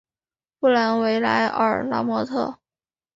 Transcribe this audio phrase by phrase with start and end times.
[0.57, 2.57] 布兰维莱尔拉莫特。